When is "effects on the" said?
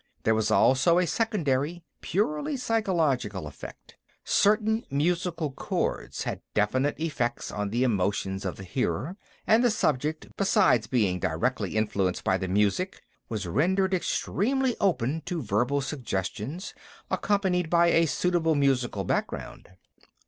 6.99-7.83